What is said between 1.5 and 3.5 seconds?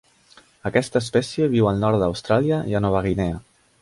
viu al nord d'Austràlia i a Nova Guinea.